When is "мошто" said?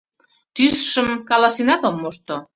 2.01-2.35